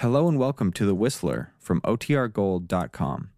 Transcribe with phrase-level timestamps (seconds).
[0.00, 3.28] Hello and welcome to The Whistler from OTRGold.com.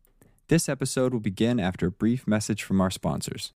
[0.47, 3.53] This episode will begin after a brief message from our sponsors.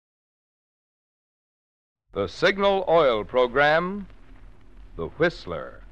[2.13, 4.07] The Signal Oil Program,
[4.95, 5.83] The Whistler.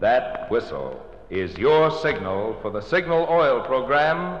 [0.00, 4.40] That whistle is your signal for the Signal Oil Program,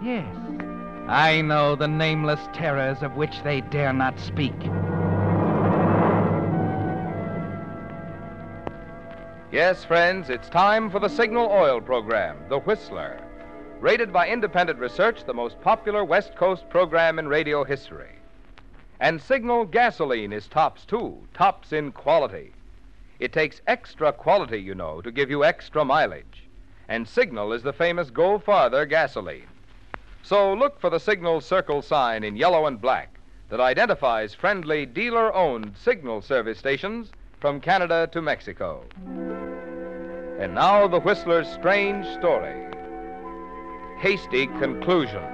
[0.00, 0.36] Yes,
[1.08, 4.54] I know the nameless terrors of which they dare not speak.
[9.50, 13.18] Yes, friends, it's time for the Signal Oil Program, The Whistler.
[13.80, 18.14] Rated by independent research, the most popular West Coast program in radio history.
[19.00, 22.52] And Signal gasoline is tops, too, tops in quality.
[23.18, 26.44] It takes extra quality, you know, to give you extra mileage.
[26.88, 29.48] And Signal is the famous Go Farther gasoline.
[30.28, 35.34] So look for the Signal Circle sign in yellow and black that identifies friendly dealer
[35.34, 38.84] owned Signal service stations from Canada to Mexico.
[40.38, 42.62] And now the Whistler's strange story.
[44.00, 45.24] Hasty conclusion.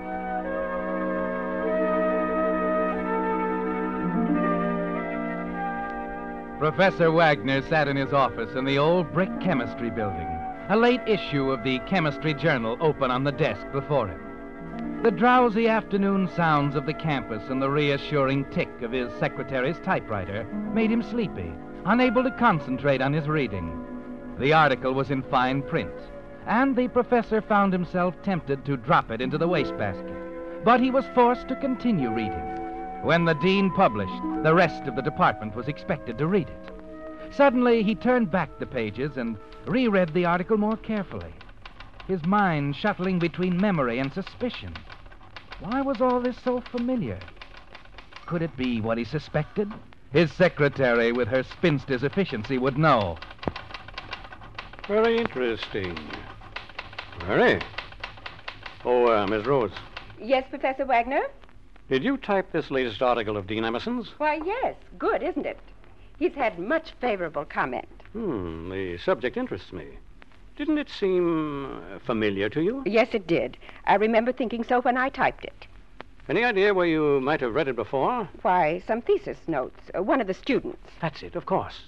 [6.61, 10.29] Professor Wagner sat in his office in the old brick chemistry building,
[10.69, 14.24] a late issue of the Chemistry Journal open on the desk before him.
[15.03, 20.45] The drowsy afternoon sounds of the campus and the reassuring tick of his secretary's typewriter
[20.73, 21.53] made him sleepy,
[21.85, 23.85] unable to concentrate on his reading.
[24.39, 25.93] The article was in fine print,
[26.47, 30.65] and the professor found himself tempted to drop it into the wastebasket.
[30.65, 33.03] But he was forced to continue reading.
[33.03, 36.71] When the dean published, the rest of the department was expected to read it.
[37.31, 39.37] Suddenly, he turned back the pages and
[39.67, 41.35] reread the article more carefully,
[42.07, 44.75] his mind shuttling between memory and suspicion.
[45.61, 47.19] Why was all this so familiar?
[48.27, 49.73] Could it be what he suspected?
[50.13, 53.17] His secretary, with her spinster's efficiency, would know.
[54.87, 55.97] Very interesting.
[57.27, 57.61] Very.
[58.85, 59.73] Oh, uh, Miss Rose,
[60.21, 61.23] Yes, Professor Wagner?
[61.89, 64.09] did you type this latest article of Dean Emerson's?
[64.19, 64.75] Why, yes.
[64.99, 65.59] Good, isn't it?
[66.19, 67.89] He's had much favorable comment.
[68.13, 69.87] Hmm, the subject interests me.
[70.57, 72.83] Didn't it seem uh, familiar to you?
[72.87, 73.57] Yes, it did.
[73.87, 75.67] I remember thinking so when I typed it.
[76.29, 78.29] Any idea where you might have read it before?
[78.43, 79.81] Why, some thesis notes.
[79.97, 80.91] Uh, one of the students.
[81.01, 81.83] That's it, of course.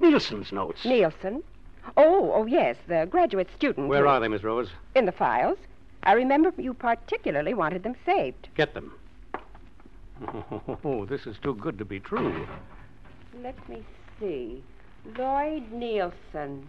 [0.00, 0.84] Nielsen's notes.
[0.84, 1.42] Nielsen.
[1.96, 3.88] Oh, oh, yes, the graduate student.
[3.88, 4.70] Where who- are they, Miss Rose?
[4.94, 5.58] In the files.
[6.04, 8.48] I remember you particularly wanted them saved.
[8.56, 8.92] Get them.
[10.84, 12.46] Oh, this is too good to be true.
[13.42, 13.82] Let me
[14.20, 14.62] see.
[15.18, 16.68] Lloyd Nielsen.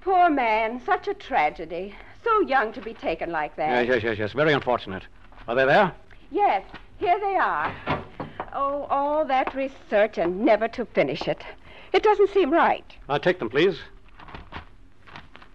[0.00, 1.94] Poor man, such a tragedy.
[2.24, 3.86] So young to be taken like that.
[3.86, 4.32] Yes, yes, yes, yes.
[4.32, 5.04] Very unfortunate.
[5.46, 5.92] Are they there?
[6.30, 6.64] Yes,
[6.98, 7.74] here they are.
[8.52, 11.42] Oh, all that research and never to finish it.
[11.92, 12.84] It doesn't seem right.
[13.08, 13.78] I'll take them, please.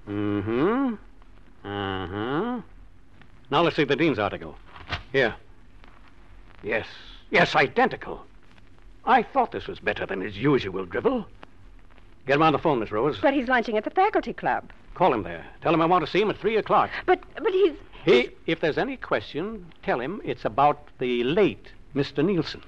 [0.07, 0.95] Mm-hmm.
[1.65, 2.61] Uh-huh.
[3.51, 4.55] Now let's see the Dean's article.
[5.11, 5.35] Here.
[6.63, 6.87] Yes.
[7.29, 8.25] Yes, identical.
[9.05, 11.25] I thought this was better than his usual drivel.
[12.25, 13.19] Get him on the phone, Miss Rose.
[13.21, 14.71] But he's lunching at the faculty club.
[14.93, 15.45] Call him there.
[15.61, 16.89] Tell him I want to see him at three o'clock.
[17.05, 17.73] But but he's
[18.05, 22.23] He, if there's any question, tell him it's about the late Mr.
[22.23, 22.61] Nielsen.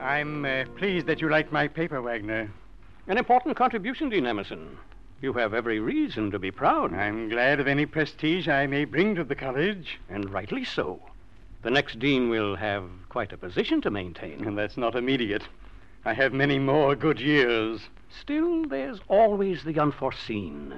[0.00, 2.50] I'm uh, pleased that you like my paper, Wagner.
[3.08, 4.78] An important contribution, Dean Emerson.
[5.22, 6.92] You have every reason to be proud.
[6.92, 10.00] I'm glad of any prestige I may bring to the college.
[10.08, 11.00] And rightly so.
[11.62, 14.44] The next dean will have quite a position to maintain.
[14.44, 15.44] And that's not immediate.
[16.04, 17.82] I have many more good years.
[18.10, 20.74] Still, there's always the unforeseen.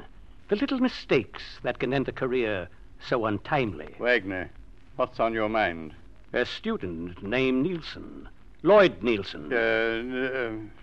[0.48, 2.68] The little mistakes that can end a career
[3.00, 3.94] so untimely.
[3.98, 4.50] Wagner,
[4.96, 5.94] what's on your mind?
[6.34, 8.28] A student named Nielsen.
[8.62, 9.50] Lloyd Nielsen.
[9.50, 9.56] Uh,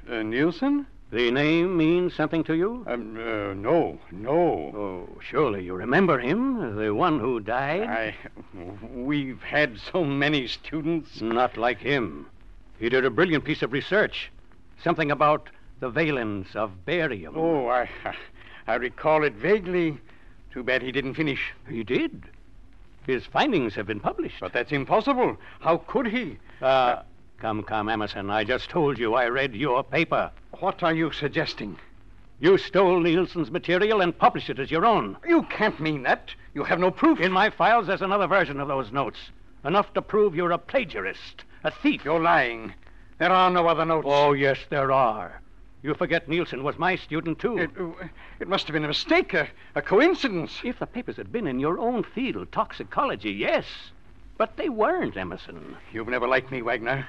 [0.09, 0.87] uh, uh, Nielsen?
[1.11, 2.85] The name means something to you?
[2.87, 4.31] Um, uh, no, no.
[4.31, 7.83] Oh, surely you remember him, the one who died?
[7.83, 8.15] I.
[8.93, 11.19] We've had so many students.
[11.19, 12.27] Not like him.
[12.79, 14.31] He did a brilliant piece of research.
[14.81, 15.49] Something about
[15.81, 17.33] The valence of barium.
[17.35, 17.89] Oh, I,
[18.67, 19.97] I recall it vaguely.
[20.53, 21.51] Too bad he didn't finish.
[21.67, 22.23] He did.
[23.07, 24.39] His findings have been published.
[24.39, 25.37] But that's impossible.
[25.59, 26.37] How could he?
[26.61, 27.01] Uh,
[27.41, 28.29] come, come, Emerson.
[28.29, 30.29] I just told you I read your paper.
[30.59, 31.75] What are you suggesting?
[32.39, 35.17] You stole Nielsen's material and published it as your own.
[35.27, 36.29] You can't mean that.
[36.53, 37.19] You have no proof.
[37.19, 39.17] In my files, there's another version of those notes.
[39.65, 42.05] Enough to prove you're a plagiarist, a thief.
[42.05, 42.75] You're lying.
[43.17, 44.07] There are no other notes.
[44.07, 45.41] Oh, yes, there are.
[45.81, 47.57] You forget Nielsen was my student, too.
[47.57, 47.71] It,
[48.39, 50.59] it must have been a mistake, a, a coincidence.
[50.63, 53.65] If the papers had been in your own field, toxicology, yes.
[54.37, 55.75] But they weren't, Emerson.
[55.91, 57.07] You've never liked me, Wagner.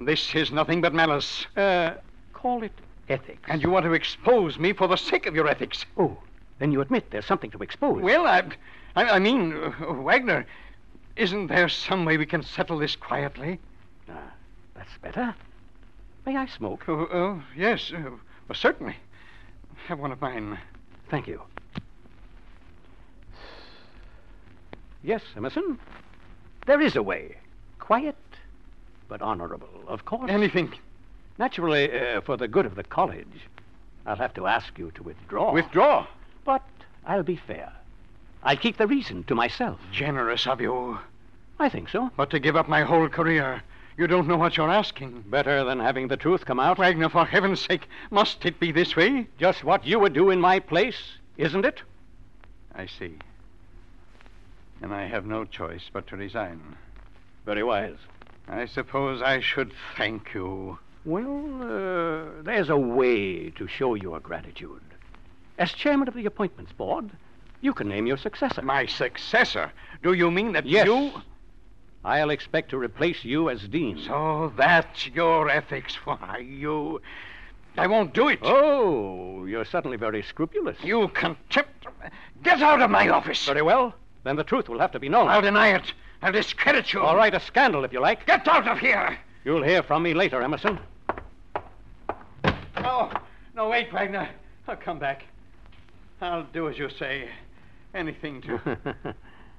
[0.00, 1.46] This is nothing but malice.
[1.56, 1.94] Uh,
[2.32, 2.72] call it
[3.08, 3.48] ethics.
[3.48, 5.84] And you want to expose me for the sake of your ethics.
[5.96, 6.16] Oh,
[6.58, 8.02] then you admit there's something to expose.
[8.02, 8.44] Well, I,
[8.94, 10.46] I, I mean, uh, Wagner,
[11.16, 13.58] isn't there some way we can settle this quietly?
[14.08, 14.14] Uh,
[14.74, 15.34] that's better.
[16.26, 16.84] May I smoke?
[16.88, 18.10] Oh, oh yes, uh,
[18.48, 18.96] well, certainly.
[19.86, 20.58] Have one of mine.
[21.08, 21.40] Thank you.
[25.02, 25.78] Yes, Emerson.
[26.66, 27.36] There is a way.
[27.78, 28.16] Quiet,
[29.08, 30.30] but honorable, of course.
[30.30, 30.72] Anything.
[31.38, 33.48] Naturally, uh, for the good of the college,
[34.06, 35.52] I'll have to ask you to withdraw.
[35.52, 36.06] Withdraw?
[36.44, 36.62] But
[37.06, 37.72] I'll be fair.
[38.42, 39.80] I'll keep the reason to myself.
[39.92, 40.98] Generous of you.
[41.58, 42.10] I think so.
[42.16, 43.62] But to give up my whole career,
[43.96, 45.24] you don't know what you're asking.
[45.28, 46.78] Better than having the truth come out.
[46.78, 49.26] Wagner, for heaven's sake, must it be this way?
[49.38, 51.82] Just what you would do in my place, isn't it?
[52.74, 53.14] I see.
[54.82, 56.76] And I have no choice but to resign.
[57.46, 57.96] Very wise.
[58.48, 60.78] I suppose I should thank you.
[61.04, 64.82] Well, uh, there's a way to show your gratitude.
[65.58, 67.10] As chairman of the appointments board,
[67.60, 68.62] you can name your successor.
[68.62, 69.72] My successor?
[70.02, 70.86] Do you mean that Yes.
[70.86, 71.12] you.
[72.04, 73.98] I'll expect to replace you as dean.
[73.98, 75.94] So that's your ethics.
[76.06, 77.00] Why, you.
[77.76, 78.38] I won't do it.
[78.42, 80.78] Oh, you're suddenly very scrupulous.
[80.84, 81.86] You contempt.
[82.42, 83.44] Get out of my office.
[83.44, 83.92] Very well.
[84.24, 85.28] Then the truth will have to be known.
[85.28, 85.92] I'll deny it.
[86.22, 87.00] I'll discredit you.
[87.00, 88.26] All right, a scandal if you like.
[88.26, 89.18] Get out of here.
[89.44, 90.78] You'll hear from me later, Emerson.
[92.80, 93.12] No,
[93.54, 94.28] no, wait, Wagner.
[94.68, 95.24] I'll come back.
[96.20, 97.28] I'll do as you say.
[97.94, 99.04] Anything to.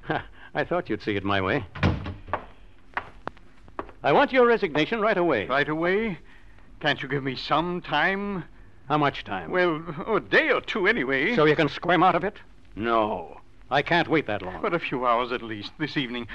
[0.54, 1.66] I thought you'd see it my way.
[4.04, 5.48] I want your resignation right away.
[5.48, 6.20] right away?
[6.80, 8.44] Can't you give me some time?
[8.88, 9.52] How much time?
[9.52, 11.36] Well, a day or two anyway.
[11.36, 12.36] So you can squirm out of it?
[12.76, 13.42] No.
[13.70, 14.62] I can't wait that long.
[14.62, 16.28] But a few hours at least, this evening.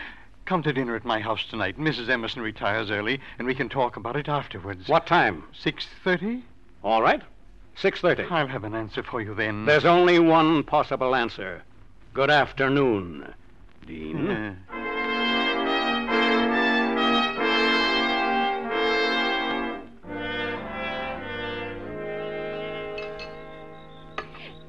[0.44, 1.78] Come to dinner at my house tonight.
[1.78, 2.08] Mrs.
[2.08, 4.88] Emerson retires early, and we can talk about it afterwards.
[4.88, 5.44] What time?
[5.52, 6.42] Six thirty?
[6.82, 7.22] All right.
[7.80, 8.30] 6.30.
[8.30, 9.64] I'll have an answer for you then.
[9.64, 11.62] There's only one possible answer.
[12.12, 13.32] Good afternoon,
[13.86, 14.30] Dean.
[14.30, 14.54] Uh,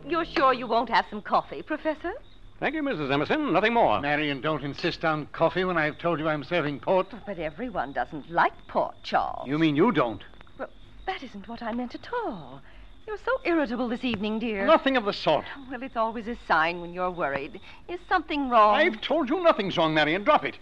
[0.07, 2.13] You're sure you won't have some coffee, Professor?
[2.59, 3.11] Thank you, Mrs.
[3.11, 3.51] Emerson.
[3.51, 4.00] Nothing more.
[4.00, 7.07] Marion, don't insist on coffee when I've told you I'm serving port.
[7.25, 9.47] But everyone doesn't like port, Charles.
[9.47, 10.23] You mean you don't?
[10.57, 10.69] Well,
[11.05, 12.61] that isn't what I meant at all.
[13.05, 14.65] You're so irritable this evening, dear.
[14.65, 15.44] Nothing of the sort.
[15.57, 17.59] Oh, well, it's always a sign when you're worried.
[17.89, 18.75] Is something wrong?
[18.75, 20.23] I've told you nothing's wrong, Marion.
[20.23, 20.57] Drop it.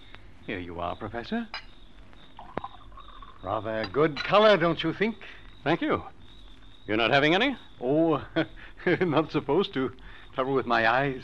[0.47, 1.47] Here you are, Professor.
[3.43, 5.17] Rather good color, don't you think?
[5.63, 6.03] Thank you.
[6.87, 7.55] You're not having any?
[7.79, 8.23] Oh,
[9.01, 9.91] not supposed to.
[10.33, 11.23] Trouble with my eyes.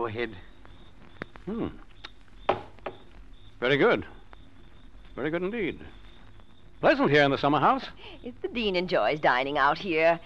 [0.00, 0.34] Go ahead.
[1.44, 1.66] Hmm.
[3.60, 4.06] Very good.
[5.14, 5.78] Very good indeed.
[6.80, 7.84] Pleasant here in the summer house.
[8.24, 10.18] If the dean enjoys dining out here.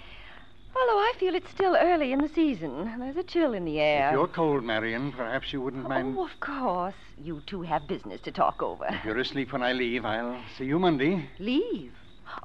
[0.77, 3.01] Although I feel it's still early in the season.
[3.01, 4.11] There's a chill in the air.
[4.11, 6.15] If you're cold, Marion, perhaps you wouldn't mind.
[6.17, 6.95] Oh, of course.
[7.21, 8.87] You two have business to talk over.
[8.89, 11.29] If you're asleep when I leave, I'll see you Monday.
[11.41, 11.95] Leave.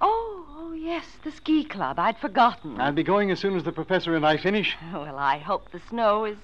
[0.01, 1.99] Oh, oh, yes, the ski club.
[1.99, 2.81] I'd forgotten.
[2.81, 4.75] I'll be going as soon as the professor and I finish.
[4.91, 6.37] Well, I hope the snow is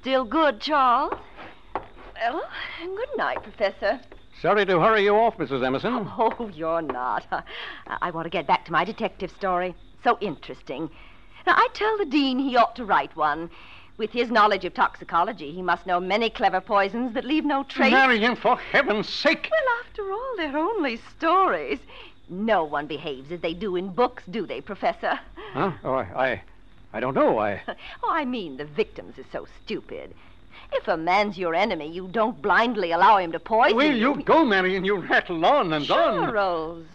[0.00, 1.14] still good, Charles.
[1.74, 2.42] Well,
[2.80, 4.00] good night, Professor.
[4.40, 5.64] Sorry to hurry you off, Mrs.
[5.64, 6.08] Emerson.
[6.18, 7.26] Oh, you're not.
[7.30, 7.42] I,
[8.02, 9.74] I want to get back to my detective story.
[10.02, 10.90] So interesting.
[11.46, 13.50] Now, I tell the dean he ought to write one.
[13.96, 17.92] With his knowledge of toxicology, he must know many clever poisons that leave no trace.
[17.92, 19.48] Marion, for heaven's sake!
[19.50, 21.78] Well, after all, they're only stories.
[22.28, 25.20] No one behaves as they do in books, do they, Professor?
[25.52, 25.72] Huh?
[25.84, 26.42] Oh, I,
[26.94, 27.38] I, don't know.
[27.38, 27.62] I.
[28.02, 30.14] Oh, I mean, the victims are so stupid.
[30.72, 34.44] If a man's your enemy, you don't blindly allow him to poison Will you go,
[34.44, 34.84] Marion?
[34.84, 36.32] You rattle on and on.
[36.32, 36.86] Charles,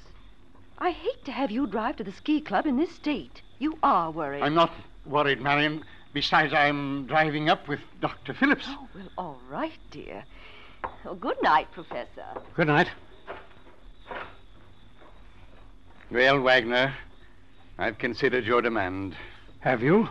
[0.78, 3.42] I hate to have you drive to the ski club in this state.
[3.60, 4.42] You are worried.
[4.42, 4.72] I'm not
[5.06, 5.84] worried, Marion.
[6.14, 8.34] Besides, I'm driving up with Dr.
[8.34, 8.66] Phillips.
[8.68, 10.24] Oh, well, all right, dear.
[11.04, 12.26] Well, good night, Professor.
[12.56, 12.90] Good night.
[16.10, 16.96] Well, Wagner,
[17.78, 19.16] I've considered your demand.
[19.62, 20.08] Have you?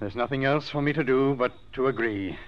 [0.00, 2.38] There's nothing else for me to do but to agree.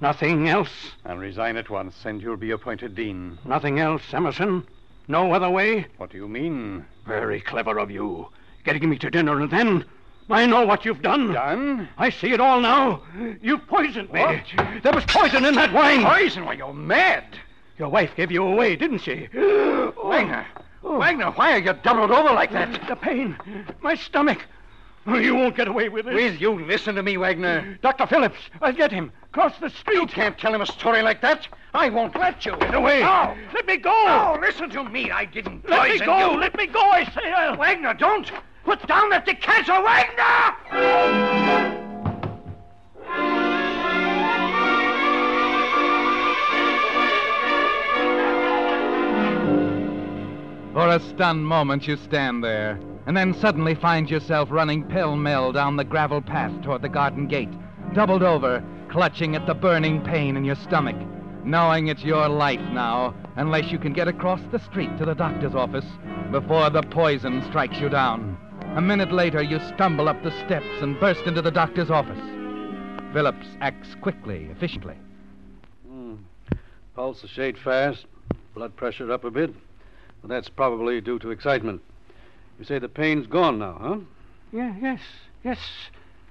[0.00, 0.92] Nothing else?
[1.04, 3.38] I'll resign at once, and you'll be appointed dean.
[3.44, 4.66] Nothing else, Emerson?
[5.06, 5.86] No other way?
[5.98, 6.86] What do you mean?
[7.06, 8.28] Very clever of you.
[8.64, 9.84] Getting me to dinner and then.
[10.30, 11.32] I know what you've done.
[11.32, 11.88] Done?
[11.98, 13.02] I see it all now.
[13.42, 14.20] You've poisoned me.
[14.20, 14.82] What?
[14.82, 16.04] There was poison in that wine.
[16.04, 16.46] Poison?
[16.46, 17.24] Why, you're mad.
[17.78, 19.28] Your wife gave you away, didn't she?
[19.34, 20.46] Wagner.
[20.84, 20.98] Oh.
[20.98, 22.88] Wagner, why are you doubled over like that?
[22.88, 23.36] The pain.
[23.82, 24.42] My stomach.
[25.06, 26.14] Oh, You won't get away with it.
[26.14, 27.78] Will you listen to me, Wagner?
[27.82, 28.06] Dr.
[28.06, 29.10] Phillips, I'll get him.
[29.32, 29.96] Cross the street.
[29.96, 31.48] You can't tell him a story like that.
[31.74, 32.56] I won't let you.
[32.58, 33.00] Get away.
[33.00, 33.34] No.
[33.54, 33.90] Let me go.
[33.90, 35.10] No, listen to me.
[35.10, 36.32] I didn't Let me go.
[36.32, 36.38] you.
[36.38, 37.32] Let me go, I say.
[37.32, 37.56] I'll...
[37.56, 38.30] Wagner, don't.
[38.64, 40.52] Put down that decanter, Wagner!
[50.72, 55.52] For a stunned moment, you stand there, and then suddenly find yourself running pell mell
[55.52, 57.48] down the gravel path toward the garden gate,
[57.94, 60.96] doubled over, clutching at the burning pain in your stomach,
[61.44, 65.54] knowing it's your life now, unless you can get across the street to the doctor's
[65.54, 65.86] office
[66.30, 68.36] before the poison strikes you down.
[68.76, 72.20] A minute later, you stumble up the steps and burst into the doctor's office.
[73.12, 74.96] Phillips acts quickly, efficiently.
[75.86, 76.14] Hmm.
[76.94, 78.06] Pulse a shade fast,
[78.54, 79.54] blood pressure up a bit.
[80.24, 81.82] That's probably due to excitement.
[82.58, 83.96] You say the pain's gone now, huh?
[84.52, 85.00] Yeah, yes,
[85.44, 85.58] yes.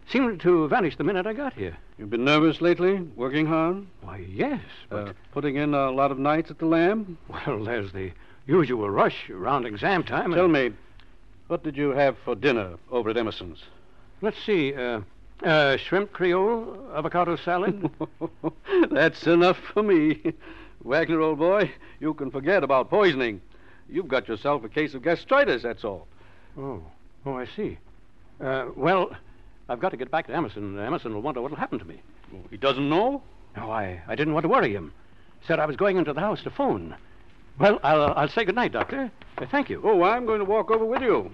[0.10, 1.78] Seemed to vanish the minute I got here.
[1.98, 5.10] You've been nervous lately, working hard, Why, yes, but...
[5.10, 7.18] uh, putting in a lot of nights at the Lamb.
[7.28, 8.12] Well, there's the
[8.48, 10.25] usual rush around exam time.
[10.25, 10.72] and- Tell me,
[11.48, 13.63] what did you have for dinner over at Emerson's?
[14.22, 14.74] Let's see.
[14.74, 15.01] Uh,
[15.44, 17.90] uh, shrimp creole, avocado salad.
[18.92, 20.34] That's enough for me.
[20.84, 23.42] Wagner, old boy, you can forget about poisoning.
[23.92, 26.08] You've got yourself a case of gastritis, that's all.
[26.58, 26.82] oh,
[27.26, 27.78] oh, I see.
[28.40, 29.16] Uh, well,
[29.70, 30.80] I've got to get back to Emerson.
[30.80, 32.02] Emerson will wonder what'll happen to me.
[32.50, 33.22] He doesn't know?
[33.58, 34.94] No, I, I didn't want to worry him.
[35.46, 36.96] Said I was going into the house to phone.
[37.60, 39.12] Well, I'll, I'll say good night, Doctor.
[39.38, 39.82] Uh, thank you.
[39.84, 41.32] Oh, I'm going to walk over with you.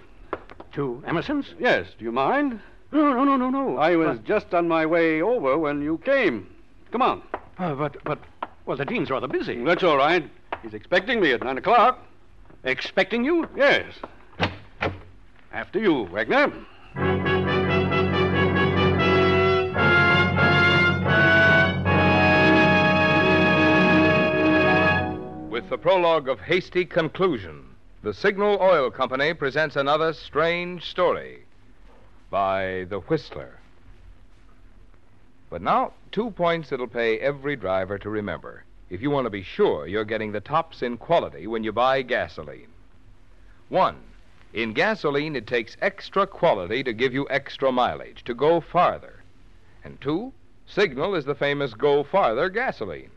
[0.74, 1.54] To Emerson's?
[1.60, 2.60] Yes, do you mind?
[2.92, 3.78] No, no, no, no, no.
[3.78, 6.48] I was just on my way over when you came.
[6.92, 7.22] Come on.
[7.60, 8.20] Uh, but, but,
[8.66, 9.64] well, the dean's rather busy.
[9.64, 10.30] That's all right.
[10.64, 12.00] He's expecting me at nine o'clock.
[12.64, 13.48] Expecting you?
[13.56, 13.86] Yes.
[15.52, 16.52] After you, Wagner.
[25.50, 27.64] With the prologue of Hasty Conclusion,
[28.04, 31.44] the Signal Oil Company presents another strange story
[32.30, 33.60] by The Whistler.
[35.50, 39.44] But now, two points that'll pay every driver to remember if you want to be
[39.44, 42.70] sure you're getting the tops in quality when you buy gasoline.
[43.70, 43.98] One,
[44.54, 49.24] in gasoline, it takes extra quality to give you extra mileage, to go farther.
[49.84, 50.34] And two,
[50.66, 53.12] Signal is the famous Go Farther gasoline.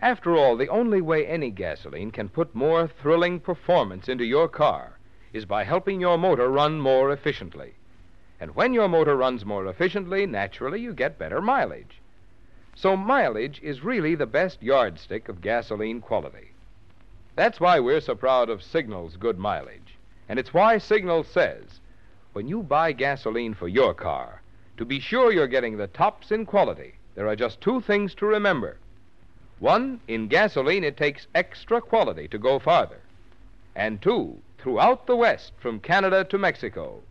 [0.00, 4.98] After all, the only way any gasoline can put more thrilling performance into your car
[5.34, 7.74] is by helping your motor run more efficiently.
[8.40, 11.99] And when your motor runs more efficiently, naturally you get better mileage.
[12.74, 16.52] So mileage is really the best yardstick of gasoline quality.
[17.36, 19.96] That's why we're so proud of Signal's good mileage.
[20.28, 21.80] And it's why Signal says
[22.32, 24.42] when you buy gasoline for your car,
[24.76, 28.26] to be sure you're getting the tops in quality, there are just two things to
[28.26, 28.78] remember.
[29.58, 33.00] One, in gasoline, it takes extra quality to go farther.
[33.74, 37.02] And two, throughout the West, from Canada to Mexico,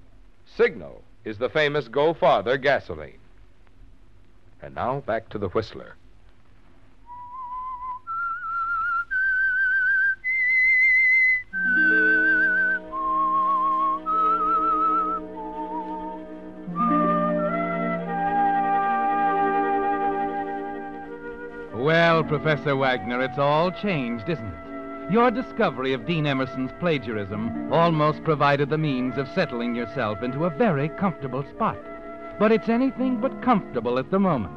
[0.46, 3.20] Signal is the famous Go Farther gasoline.
[4.62, 5.96] And now back to the Whistler.
[21.74, 25.12] Well, Professor Wagner, it's all changed, isn't it?
[25.12, 30.50] Your discovery of Dean Emerson's plagiarism almost provided the means of settling yourself into a
[30.52, 31.78] very comfortable spot.
[32.40, 34.54] But it's anything but comfortable at the moment.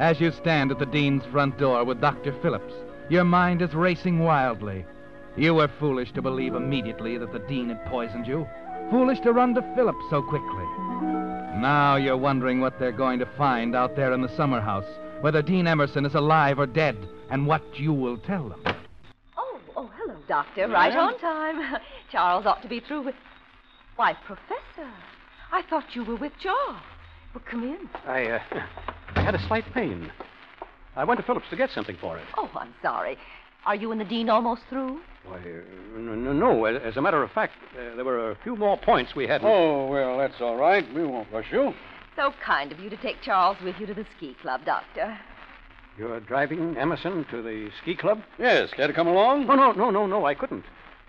[0.00, 2.32] As you stand at the Dean's front door with Dr.
[2.42, 2.74] Phillips,
[3.08, 4.84] your mind is racing wildly.
[5.36, 8.48] You were foolish to believe immediately that the Dean had poisoned you,
[8.90, 10.64] foolish to run to Phillips so quickly.
[11.60, 14.88] Now you're wondering what they're going to find out there in the summer house,
[15.20, 16.96] whether Dean Emerson is alive or dead,
[17.30, 18.60] and what you will tell them.
[19.38, 20.66] Oh, oh, hello, Doctor.
[20.66, 21.80] Right on time.
[22.10, 23.14] Charles ought to be through with.
[23.94, 24.90] Why, Professor,
[25.52, 26.82] I thought you were with Jaw.
[27.34, 27.88] Well, come in.
[28.06, 28.40] I, uh,
[29.16, 30.10] I had a slight pain.
[30.96, 32.24] I went to Phillips to get something for it.
[32.36, 33.18] Oh, I'm sorry.
[33.66, 35.00] Are you and the dean almost through?
[35.26, 36.64] Why, uh, no, no, no.
[36.66, 39.48] As as a matter of fact, uh, there were a few more points we hadn't.
[39.48, 40.84] Oh, well, that's all right.
[40.94, 41.74] We won't rush you.
[42.14, 45.18] So kind of you to take Charles with you to the ski club, Doctor.
[45.98, 48.20] You're driving Emerson to the ski club?
[48.38, 49.46] Yes, care to come along?
[49.46, 50.26] No, no, no, no, no.
[50.26, 50.64] I couldn't.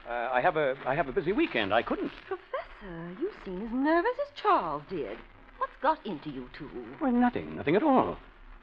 [0.08, 1.74] Uh, I have a I have a busy weekend.
[1.74, 2.12] I couldn't.
[2.28, 5.18] Professor, you seem as nervous as Charles did.
[5.58, 6.70] What's got into you two?
[7.02, 8.18] Well, nothing, nothing at all.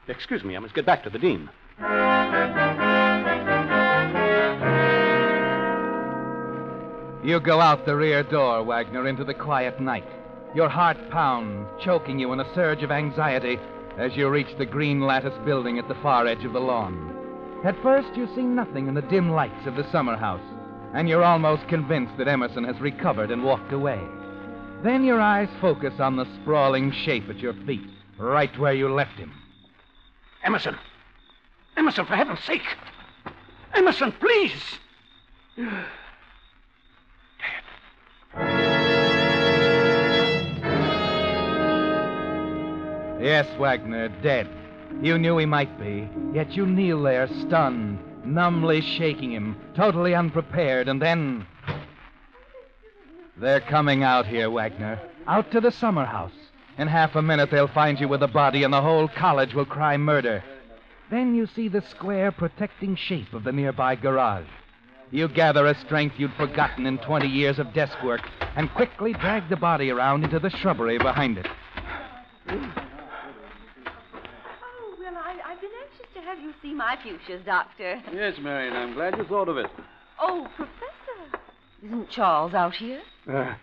[0.07, 0.55] Excuse me.
[0.55, 1.49] I must get back to the dean.
[7.23, 10.07] You go out the rear door, Wagner, into the quiet night.
[10.53, 13.57] Your heart pounds, choking you in a surge of anxiety
[13.97, 17.15] as you reach the green lattice building at the far edge of the lawn.
[17.63, 20.43] At first, you see nothing in the dim lights of the summer house,
[20.93, 24.01] and you're almost convinced that Emerson has recovered and walked away.
[24.83, 29.17] Then your eyes focus on the sprawling shape at your feet, right where you left
[29.17, 29.31] him.
[30.43, 30.77] Emerson.
[31.77, 32.61] Emerson, for heaven's sake.
[33.73, 34.61] Emerson, please.
[35.55, 35.73] Dead.
[43.21, 44.49] Yes, Wagner, dead.
[45.01, 50.89] You knew he might be, yet you kneel there, stunned, numbly shaking him, totally unprepared,
[50.89, 51.47] and then.
[53.37, 54.99] They're coming out here, Wagner.
[55.27, 56.31] Out to the summer house.
[56.77, 59.65] In half a minute, they'll find you with the body, and the whole college will
[59.65, 60.43] cry murder.
[61.09, 64.47] Then you see the square, protecting shape of the nearby garage.
[65.11, 68.21] You gather a strength you'd forgotten in 20 years of desk work
[68.55, 71.47] and quickly drag the body around into the shrubbery behind it.
[72.49, 72.65] Oh,
[74.99, 78.01] well, I, I've been anxious to have you see my fuchsias, Doctor.
[78.11, 79.67] Yes, Marion, I'm glad you thought of it.
[80.19, 81.02] Oh, Professor.
[81.83, 83.01] Isn't Charles out here?
[83.27, 83.55] Uh,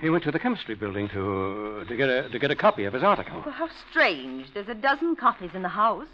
[0.00, 2.92] he went to the chemistry building to to get a to get a copy of
[2.92, 3.42] his article.
[3.44, 4.52] Well, how strange.
[4.54, 6.06] There's a dozen copies in the house.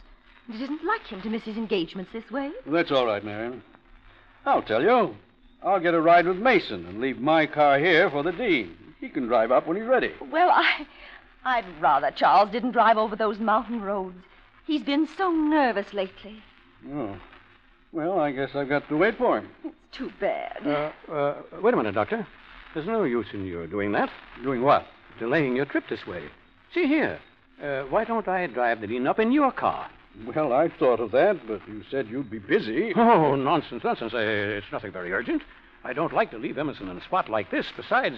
[0.47, 2.51] And it isn't like him to miss his engagements this way.
[2.67, 3.63] That's all right, Marion.
[4.45, 5.15] I'll tell you.
[5.63, 8.77] I'll get a ride with Mason and leave my car here for the dean.
[9.01, 10.13] He can drive up when he's ready.
[10.31, 10.87] Well, I.
[11.45, 14.17] I'd rather Charles didn't drive over those mountain roads.
[14.65, 16.43] He's been so nervous lately.
[16.89, 17.17] Oh.
[17.93, 19.49] Well, I guess I've got to wait for him.
[19.65, 20.67] It's too bad.
[20.67, 22.27] Uh, uh, wait a minute, Doctor.
[22.73, 24.09] There's no use in your doing that.
[24.43, 24.87] Doing what?
[25.19, 26.23] Delaying your trip this way.
[26.73, 27.21] See here.
[27.63, 29.91] Uh, why don't I drive the dean up in your car?
[30.27, 32.95] Well, I thought of that, but you said you'd be busy.
[32.97, 34.15] Oh, nonsense, nonsense.
[34.15, 35.43] Uh, it's nothing very urgent.
[35.85, 37.67] I don't like to leave Emerson in a spot like this.
[37.77, 38.17] Besides,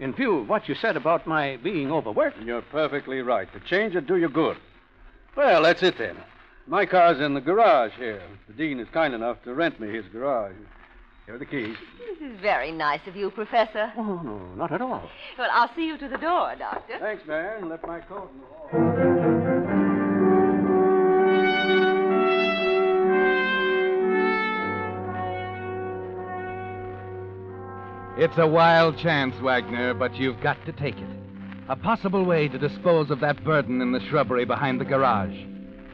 [0.00, 2.42] in view of what you said about my being overworked.
[2.42, 3.48] You're perfectly right.
[3.52, 4.56] The change would do you good.
[5.36, 6.16] Well, that's it then.
[6.72, 8.22] My car's in the garage here.
[8.48, 10.54] The dean is kind enough to rent me his garage.
[11.26, 11.76] Here are the keys.
[11.98, 13.92] This is very nice of you, Professor.
[13.94, 15.06] Oh, no, not at all.
[15.36, 16.98] Well, I'll see you to the door, Doctor.
[16.98, 17.68] Thanks, Marion.
[17.68, 18.70] Left my coat in the hall.
[28.16, 31.18] It's a wild chance, Wagner, but you've got to take it.
[31.68, 35.36] A possible way to dispose of that burden in the shrubbery behind the garage.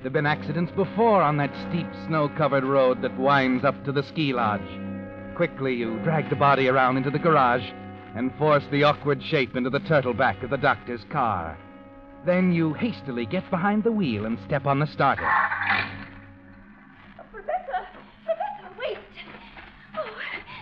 [0.00, 4.04] There've been accidents before on that steep, snow covered road that winds up to the
[4.04, 4.60] ski lodge.
[5.34, 7.68] Quickly, you drag the body around into the garage
[8.14, 11.58] and force the awkward shape into the turtle back of the doctor's car.
[12.24, 15.28] Then you hastily get behind the wheel and step on the starter.
[17.32, 17.86] Professor!
[18.24, 18.98] Professor, wait!
[19.96, 20.10] Oh,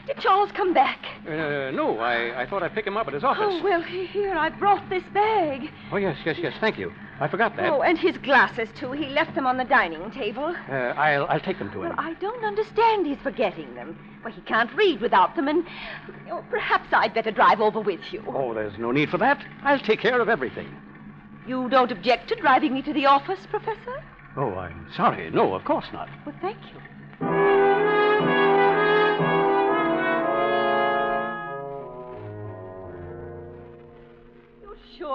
[0.06, 0.98] did Charles come back?
[1.26, 3.42] Uh, no, I, I thought I'd pick him up at his office.
[3.46, 5.70] Oh, well, he- here, I brought this bag.
[5.90, 6.54] Oh, yes, yes, yes.
[6.60, 6.92] Thank you.
[7.18, 7.72] I forgot that.
[7.72, 8.92] Oh, and his glasses, too.
[8.92, 10.54] He left them on the dining table.
[10.68, 11.88] Uh, I'll, I'll take them to him.
[11.88, 13.98] Well, I don't understand his forgetting them.
[14.22, 15.64] Well, he can't read without them, and
[16.30, 18.22] oh, perhaps I'd better drive over with you.
[18.28, 19.44] Oh, there's no need for that.
[19.62, 20.68] I'll take care of everything.
[21.46, 24.02] You don't object to driving me to the office, Professor?
[24.36, 25.30] Oh, I'm sorry.
[25.30, 26.08] No, of course not.
[26.26, 26.80] Well, thank you.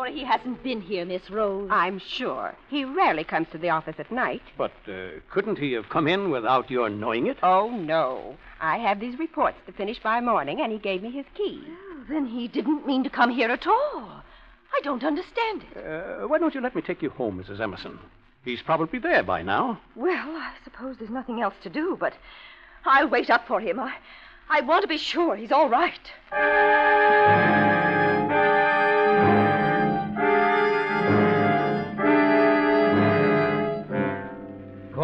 [0.02, 1.70] Sure he hasn't been here, Miss Rose?
[1.72, 2.56] I'm sure.
[2.70, 4.42] He rarely comes to the office at night.
[4.58, 7.38] But uh, couldn't he have come in without your knowing it?
[7.44, 8.38] Oh, no.
[8.60, 11.62] I have these reports to finish by morning, and he gave me his key.
[11.66, 14.24] Well, then he didn't mean to come here at all.
[14.74, 15.78] I don't understand it.
[15.78, 17.60] Uh, why don't you let me take you home, Mrs.
[17.60, 18.00] Emerson?
[18.44, 19.80] He's probably there by now.
[19.96, 22.14] Well, I suppose there's nothing else to do, but
[22.86, 23.80] I'll wait up for him.
[23.80, 23.94] I,
[24.50, 26.12] I want to be sure he's all right.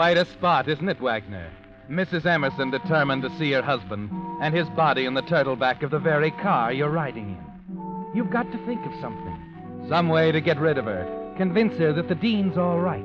[0.07, 1.51] Quite a spot, isn't it, Wagner?
[1.89, 2.25] Mrs.
[2.25, 4.09] Emerson determined to see her husband
[4.41, 8.15] and his body in the turtle back of the very car you're riding in.
[8.15, 9.85] You've got to think of something.
[9.89, 11.33] Some way to get rid of her.
[11.35, 13.03] Convince her that the dean's all right.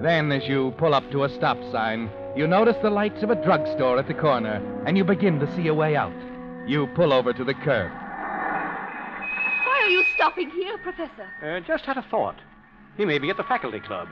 [0.00, 3.36] Then, as you pull up to a stop sign, You notice the lights of a
[3.36, 6.12] drugstore at the corner, and you begin to see a way out.
[6.66, 7.92] You pull over to the curb.
[9.64, 11.28] Why are you stopping here, Professor?
[11.40, 12.40] Uh, just had a thought.
[12.96, 14.08] He may be at the faculty club.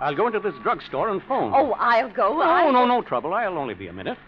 [0.00, 1.52] I'll go into this drugstore and phone.
[1.54, 2.38] Oh, I'll go.
[2.38, 3.32] No, no, no trouble.
[3.32, 4.18] I'll only be a minute.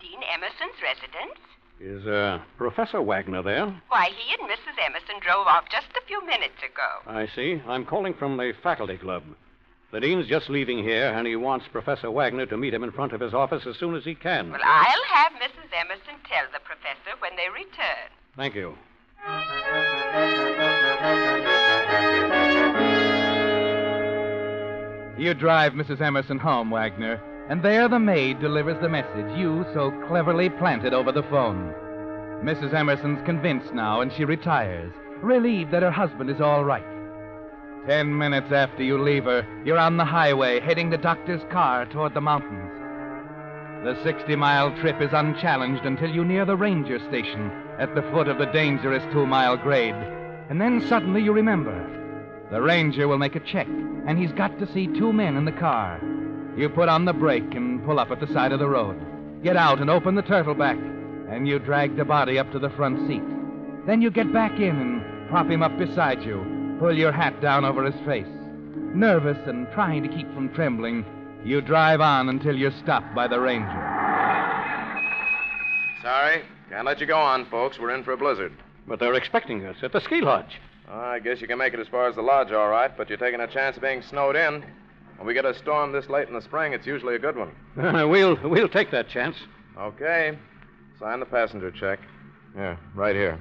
[0.00, 1.40] Dean Emerson's residence?
[1.80, 3.66] Is uh, Professor Wagner there?
[3.88, 4.78] Why, he and Mrs.
[4.84, 7.10] Emerson drove off just a few minutes ago.
[7.10, 7.60] I see.
[7.66, 9.24] I'm calling from the faculty club.
[9.94, 13.12] The dean's just leaving here, and he wants Professor Wagner to meet him in front
[13.12, 14.50] of his office as soon as he can.
[14.50, 15.70] Well, I'll have Mrs.
[15.72, 18.10] Emerson tell the professor when they return.
[18.36, 18.74] Thank you.
[25.16, 26.00] You drive Mrs.
[26.00, 31.12] Emerson home, Wagner, and there the maid delivers the message you so cleverly planted over
[31.12, 31.72] the phone.
[32.42, 32.74] Mrs.
[32.74, 36.84] Emerson's convinced now, and she retires, relieved that her husband is all right.
[37.86, 42.14] Ten minutes after you leave her, you're on the highway heading the doctor's car toward
[42.14, 42.70] the mountains.
[43.84, 48.28] The 60 mile trip is unchallenged until you near the ranger station at the foot
[48.28, 49.94] of the dangerous two mile grade.
[50.48, 51.76] And then suddenly you remember.
[52.50, 55.52] The ranger will make a check, and he's got to see two men in the
[55.52, 56.00] car.
[56.56, 58.98] You put on the brake and pull up at the side of the road.
[59.42, 60.78] Get out and open the turtle back,
[61.28, 63.22] and you drag the body up to the front seat.
[63.86, 67.64] Then you get back in and prop him up beside you, pull your hat down
[67.64, 68.26] over his face.
[68.94, 71.02] Nervous and trying to keep from trembling,
[71.42, 73.66] you drive on until you're stopped by the ranger.
[76.02, 76.42] Sorry.
[76.68, 77.78] Can't let you go on, folks.
[77.78, 78.52] We're in for a blizzard.
[78.86, 80.60] But they're expecting us at the ski lodge.
[80.86, 83.16] I guess you can make it as far as the lodge, all right, but you're
[83.16, 84.62] taking a chance of being snowed in.
[85.16, 87.52] When we get a storm this late in the spring, it's usually a good one.
[88.10, 89.36] we'll we'll take that chance.
[89.78, 90.36] Okay.
[91.00, 92.00] Sign the passenger check.
[92.54, 93.40] Yeah, right here.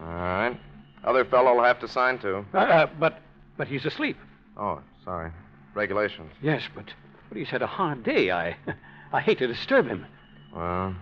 [0.00, 0.58] All right.
[1.04, 2.44] Other fellow will have to sign too.
[2.52, 3.20] Uh, uh, but
[3.56, 4.16] but he's asleep.
[4.56, 5.30] Oh, sorry.
[5.74, 6.32] Regulations.
[6.42, 6.86] Yes, but
[7.28, 8.30] but he's had a hard day.
[8.30, 8.56] I
[9.12, 10.06] I hate to disturb him.
[10.54, 10.94] Well,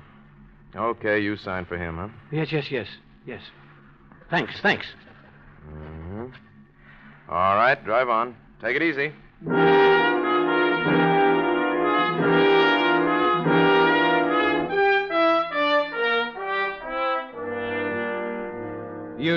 [0.76, 2.08] okay, you sign for him, huh?
[2.30, 2.86] Yes, yes, yes,
[3.26, 3.40] yes.
[4.30, 4.86] Thanks, thanks.
[5.70, 6.26] Mm-hmm.
[7.30, 8.36] All right, drive on.
[8.60, 9.12] Take it easy.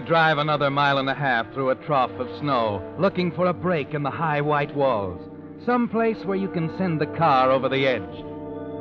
[0.07, 3.93] Drive another mile and a half through a trough of snow, looking for a break
[3.93, 5.21] in the high white walls,
[5.65, 8.25] some place where you can send the car over the edge.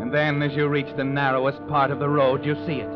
[0.01, 2.89] And then, as you reach the narrowest part of the road, you see it.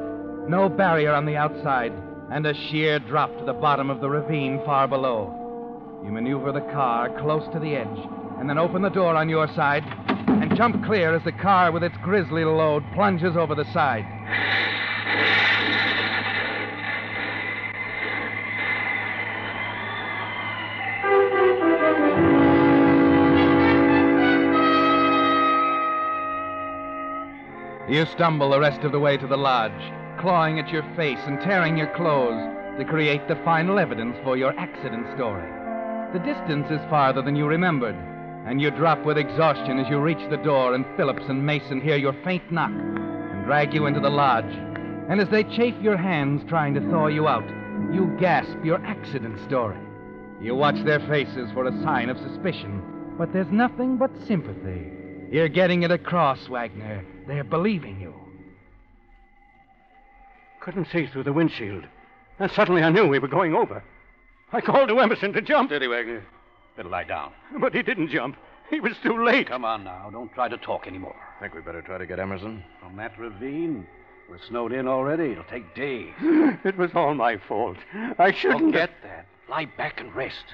[0.48, 1.92] No barrier on the outside,
[2.32, 6.00] and a sheer drop to the bottom of the ravine far below.
[6.04, 8.08] You maneuver the car close to the edge,
[8.40, 9.84] and then open the door on your side
[10.26, 14.04] and jump clear as the car with its grisly load plunges over the side.
[27.87, 31.38] You stumble the rest of the way to the lodge, clawing at your face and
[31.40, 32.42] tearing your clothes
[32.79, 35.47] to create the final evidence for your accident story.
[36.14, 37.94] The distance is farther than you remembered,
[38.47, 41.97] and you drop with exhaustion as you reach the door and Phillips and Mason hear
[41.97, 44.53] your faint knock and drag you into the lodge.
[45.11, 47.47] And as they chafe your hands trying to thaw you out,
[47.92, 49.79] you gasp your accident story.
[50.40, 52.83] You watch their faces for a sign of suspicion,
[53.18, 54.90] but there's nothing but sympathy.
[55.31, 57.05] You're getting it across, Wagner.
[57.26, 58.14] They're believing you.
[60.60, 61.84] Couldn't see through the windshield.
[62.38, 63.82] And suddenly I knew we were going over.
[64.52, 65.70] I called to Emerson to jump.
[65.70, 66.24] Steady, Wagner.
[66.76, 67.32] Better lie down.
[67.60, 68.37] But he didn't jump.
[68.70, 69.48] He was too late.
[69.48, 70.08] Come on now.
[70.10, 71.14] Don't try to talk anymore.
[71.37, 72.64] I Think we better try to get Emerson.
[72.80, 73.87] From that ravine,
[74.28, 75.32] we're snowed in already.
[75.32, 76.12] It'll take days.
[76.64, 77.76] It was all my fault.
[78.18, 78.72] I shouldn't.
[78.72, 79.26] Forget that.
[79.48, 80.44] Lie back and rest.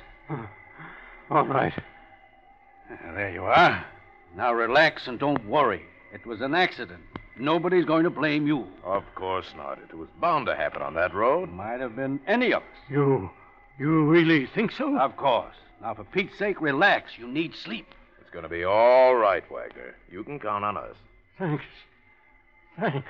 [1.30, 1.72] All right.
[3.14, 3.85] There you are.
[4.37, 5.83] Now relax and don't worry.
[6.12, 7.01] It was an accident.
[7.38, 8.66] Nobody's going to blame you.
[8.85, 9.79] Of course not.
[9.79, 11.51] It was bound to happen on that road.
[11.51, 12.68] Might have been any of us.
[12.88, 13.31] You.
[13.79, 14.99] You really think so?
[14.99, 15.55] Of course.
[15.81, 17.12] Now, for Pete's sake, relax.
[17.16, 17.87] You need sleep.
[18.20, 19.94] It's going to be all right, Wagner.
[20.11, 20.96] You can count on us.
[21.38, 21.64] Thanks.
[22.79, 23.09] Thanks.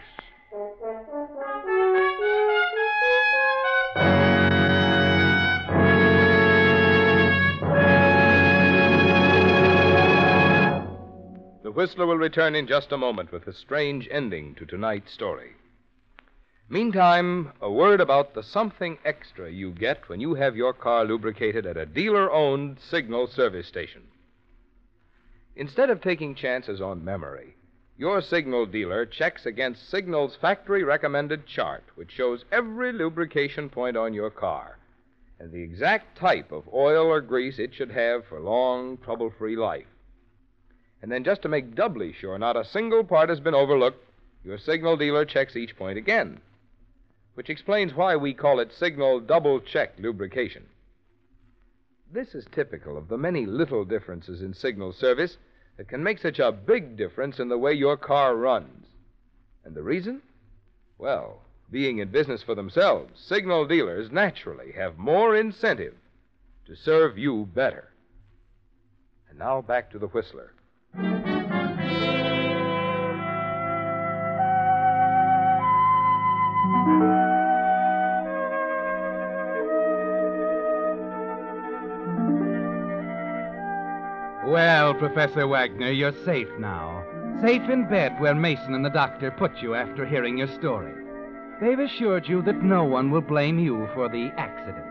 [11.70, 15.52] The Whistler will return in just a moment with a strange ending to tonight's story.
[16.68, 21.66] Meantime, a word about the something extra you get when you have your car lubricated
[21.66, 24.02] at a dealer owned signal service station.
[25.54, 27.54] Instead of taking chances on memory,
[27.96, 34.12] Your signal dealer checks against Signal's factory recommended chart, which shows every lubrication point on
[34.12, 34.76] your car
[35.38, 39.54] and the exact type of oil or grease it should have for long, trouble free
[39.54, 39.86] life.
[41.02, 44.04] And then, just to make doubly sure not a single part has been overlooked,
[44.44, 46.40] your signal dealer checks each point again,
[47.34, 50.66] which explains why we call it signal double check lubrication.
[52.12, 55.36] This is typical of the many little differences in signal service
[55.76, 58.86] that can make such a big difference in the way your car runs.
[59.64, 60.20] And the reason?
[60.98, 65.94] Well, being in business for themselves, signal dealers naturally have more incentive
[66.66, 67.88] to serve you better.
[69.28, 70.52] And now back to the Whistler.
[85.00, 87.02] Professor Wagner, you're safe now.
[87.40, 90.92] Safe in bed where Mason and the doctor put you after hearing your story.
[91.58, 94.84] They've assured you that no one will blame you for the accident.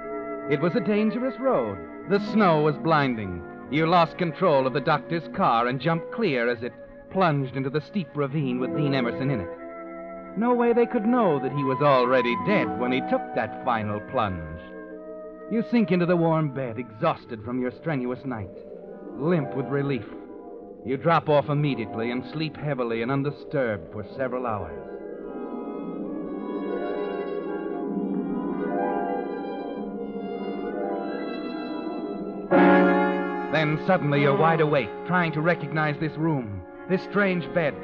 [0.52, 1.78] It was a dangerous road.
[2.10, 3.44] The snow was blinding.
[3.70, 6.74] You lost control of the doctor's car and jumped clear as it
[7.12, 10.38] plunged into the steep ravine with Dean Emerson in it.
[10.40, 14.00] No way they could know that he was already dead when he took that final
[14.10, 14.60] plunge.
[15.52, 18.58] You sink into the warm bed, exhausted from your strenuous night,
[19.20, 20.06] limp with relief.
[20.86, 24.80] You drop off immediately and sleep heavily and undisturbed for several hours.
[33.52, 37.76] Then suddenly you're wide awake, trying to recognize this room, this strange bed.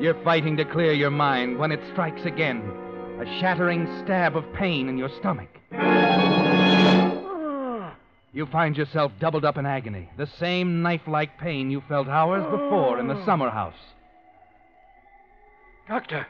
[0.00, 2.60] You're fighting to clear your mind when it strikes again
[3.20, 5.48] a shattering stab of pain in your stomach.
[8.34, 12.42] You find yourself doubled up in agony, the same knife like pain you felt hours
[12.44, 13.24] before in the oh.
[13.26, 13.76] summer house.
[15.86, 16.26] Doctor!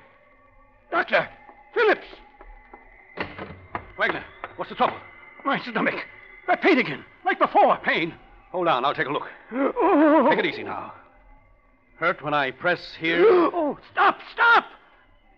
[0.91, 1.29] Doctor!
[1.75, 2.07] Phillips!
[3.97, 4.25] Wagner,
[4.57, 4.97] what's the trouble?
[5.45, 5.95] My stomach.
[6.49, 7.79] That pain again, like before.
[7.85, 8.13] Pain?
[8.51, 9.29] Hold on, I'll take a look.
[9.53, 10.27] Oh.
[10.29, 10.93] Take it easy now.
[11.99, 13.25] Hurt when I press here?
[13.25, 14.65] Oh, stop, stop!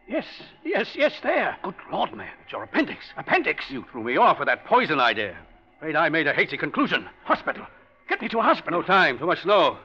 [0.08, 0.24] Yes,
[0.64, 1.58] yes, yes, there.
[1.62, 3.04] Good Lord, man, it's your appendix.
[3.18, 3.64] Appendix?
[3.70, 5.36] You threw me off with that poison idea.
[5.84, 7.06] Afraid I made a hasty conclusion.
[7.24, 7.66] Hospital.
[8.08, 8.80] Get me to a hospital.
[8.80, 9.76] No time, too much snow.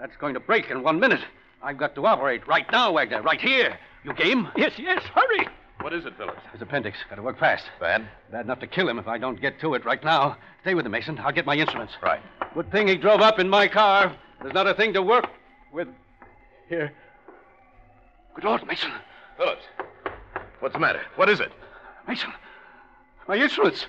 [0.00, 1.20] That's going to break in one minute.
[1.62, 3.78] I've got to operate right now, Wagner, right here.
[4.02, 4.48] You game?
[4.56, 5.46] Yes, yes, hurry.
[5.80, 6.40] What is it, Phillips?
[6.52, 6.98] His appendix.
[7.08, 7.70] Got to work fast.
[7.78, 8.04] Bad?
[8.32, 10.36] Bad enough to kill him if I don't get to it right now.
[10.62, 11.20] Stay with him, Mason.
[11.20, 11.92] I'll get my instruments.
[12.02, 12.20] Right.
[12.52, 14.12] Good thing he drove up in my car.
[14.42, 15.28] There's not a thing to work
[15.72, 15.86] with
[16.68, 16.92] here.
[18.34, 18.90] Good Lord, Mason.
[19.36, 19.62] Phillips.
[20.58, 21.02] What's the matter?
[21.14, 21.52] What is it?
[22.08, 22.32] Mason.
[23.28, 23.86] My instruments.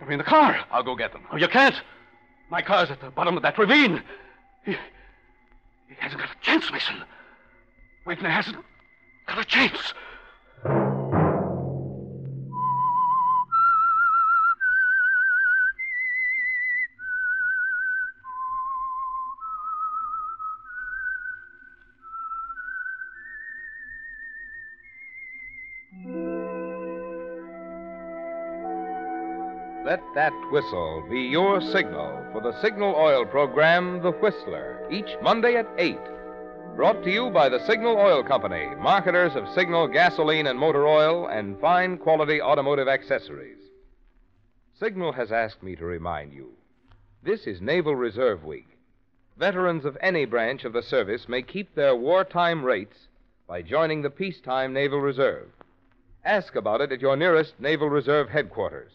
[0.00, 0.64] They're in the car.
[0.70, 1.26] I'll go get them.
[1.30, 1.74] Oh, you can't.
[2.50, 4.02] My car's at the bottom of that ravine.
[4.64, 7.04] He, he hasn't got a chance, Mason.
[8.06, 8.56] Wagner hasn't
[9.26, 9.94] got a chance.
[30.14, 35.68] That whistle be your signal for the Signal Oil program, The Whistler, each Monday at
[35.78, 35.96] 8.
[36.74, 41.28] Brought to you by the Signal Oil Company, marketers of Signal gasoline and motor oil
[41.28, 43.58] and fine quality automotive accessories.
[44.80, 46.54] Signal has asked me to remind you
[47.22, 48.66] this is Naval Reserve Week.
[49.38, 53.06] Veterans of any branch of the service may keep their wartime rates
[53.46, 55.50] by joining the Peacetime Naval Reserve.
[56.24, 58.90] Ask about it at your nearest Naval Reserve headquarters.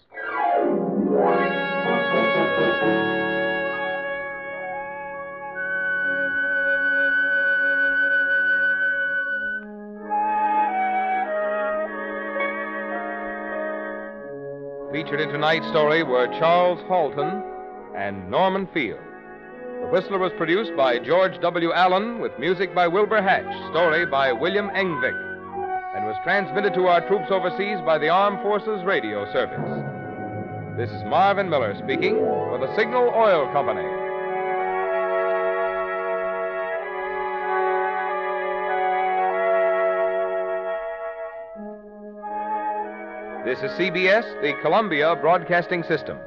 [14.96, 17.44] Featured in tonight's story were Charles Halton
[17.98, 19.00] and Norman Field.
[19.82, 21.74] The Whistler was produced by George W.
[21.74, 25.14] Allen with music by Wilbur Hatch, story by William Engvick,
[25.96, 29.85] and was transmitted to our troops overseas by the Armed Forces Radio Service.
[30.78, 33.88] This is Marvin Miller speaking for the Signal Oil Company.
[43.46, 46.18] This is CBS, the Columbia Broadcasting System.